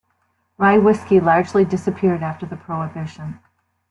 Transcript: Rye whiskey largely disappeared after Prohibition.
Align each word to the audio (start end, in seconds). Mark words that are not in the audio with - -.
Rye 0.57 0.79
whiskey 0.79 1.19
largely 1.19 1.63
disappeared 1.63 2.23
after 2.23 2.47
Prohibition. 2.47 3.39